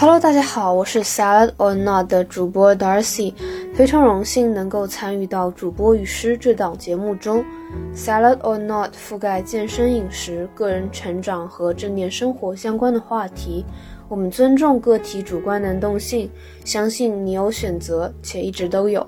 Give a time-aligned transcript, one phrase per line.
[0.00, 3.34] Hello，大家好，我是 Salad or Not 的主播 Darcy，
[3.74, 7.44] 非常荣幸能够参与到主播与诗这档节目中。
[7.92, 13.64] Salad or Not 覆盖健身、饮食、个人成长和正念生活相关的话题。
[14.08, 16.30] 我们尊重个体主观能动性，
[16.64, 19.04] 相信你有选择，且一直都有。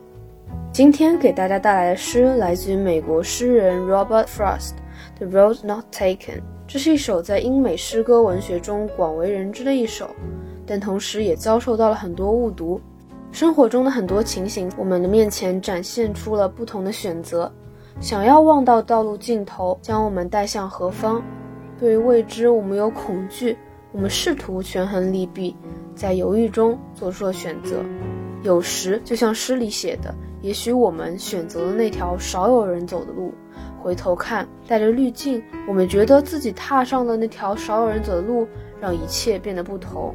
[0.73, 4.73] 今天给大家带来的诗来自于美国诗人 Robert Frost，
[5.21, 6.17] 《The Road Not Taken》。
[6.67, 10.11] 这是一首在英美诗歌文学中广为人知的一首，
[10.71, 12.81] 但同时也遭受到了很多误读。
[13.33, 17.51] 生活中的很多情形，我们的面前展现出了不同的选择。
[18.01, 21.21] 想要望到道路尽头，将我们带向何方？
[21.77, 23.59] 对于未知，我们有恐惧，
[23.91, 25.57] 我们试图权衡利弊，
[25.97, 27.83] 在犹豫中做出了选择。
[28.45, 33.35] 有时，就像诗里写的，也许我们选择了那条少有人走的路。
[33.83, 38.47] 回头看，带着滤镜，我们觉得自己踏上了那条少有人走的路，
[38.81, 40.15] 让一切变得不同。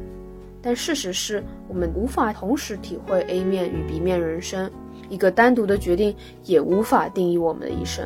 [0.66, 4.68] 但事实是我们无法同时体会 A 面与 B 面人生，
[5.08, 8.04] 一个单独的决定也无法定义我们的一生。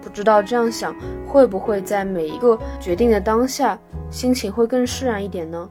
[0.00, 3.78] 不知道这样想会不会在每一个决定的当下，
[4.10, 5.68] 心情会更释然一点呢？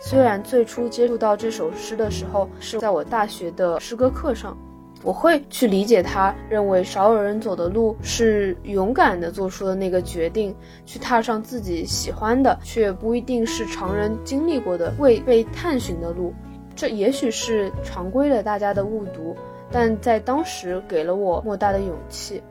[0.00, 4.58] 虽然最初接触到这首诗的时候是在我大学的诗歌课上。
[5.02, 10.54] 我会去理解他认为少有人走的路是勇敢的做出的那个决定，
[10.86, 16.32] 去踏上自己喜欢的，却不一定是常人经历过的未被探寻的路。
[16.74, 19.36] 这也许是常规的大家的误读，
[19.70, 22.42] 但在当时给了我莫大的勇气。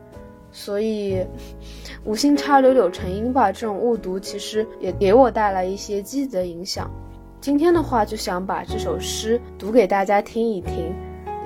[0.52, 1.26] 所以，
[2.04, 3.52] 无心插柳柳成荫吧。
[3.52, 6.92] 这种误读其实也给我带来一些积极的影响。
[7.40, 10.94] 今天的话，就想把这首诗读给大家听一听。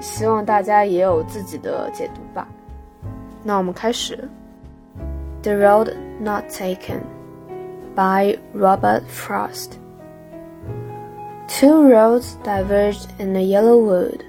[0.00, 2.46] 希望大家也有自己的解读吧。
[3.42, 4.28] 那我们开始。
[5.42, 7.00] The Road Not Taken
[7.94, 9.78] by Robert Frost.
[11.48, 14.22] Two roads diverged in the yellow wood,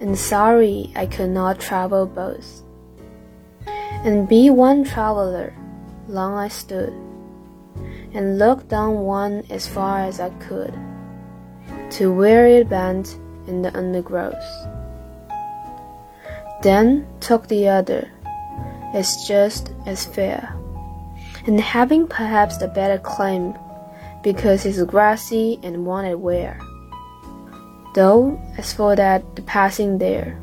[0.00, 2.62] and sorry I could not travel both.
[4.02, 5.52] And be one traveler,
[6.08, 6.94] long I stood,
[8.14, 10.72] and looked down one as far as I could,
[11.90, 14.45] to where it bent in the undergrowth.
[16.61, 18.11] Then took the other,
[18.93, 20.55] as just as fair,
[21.45, 23.53] and having perhaps a better claim,
[24.23, 26.59] because it's grassy and wanted wear.
[27.93, 30.39] Though, as for that, the passing there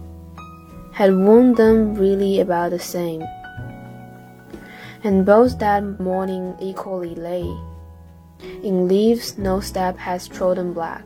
[0.93, 3.25] had worn them really about the same,
[5.03, 7.49] and both that morning equally lay
[8.63, 11.03] in leaves no step has trodden black.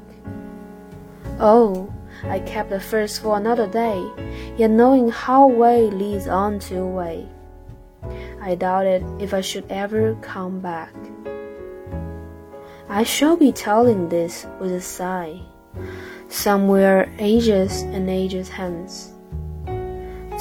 [1.39, 1.93] Oh,
[2.25, 4.03] I kept the first for another day,
[4.57, 7.29] yet knowing how way leads on to way,
[8.41, 10.95] I doubted if I should ever come back.
[12.89, 15.43] I shall be telling this with a sigh,
[16.29, 19.13] somewhere ages and ages hence.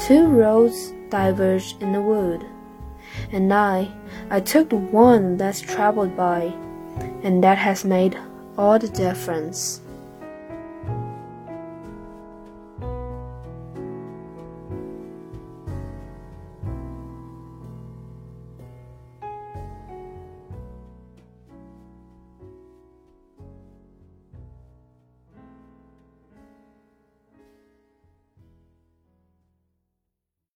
[0.07, 2.45] Two roads diverged in the wood,
[3.33, 3.91] and I,
[4.29, 6.53] I took the one that's traveled by,
[7.21, 8.17] and that has made
[8.57, 9.81] all the difference.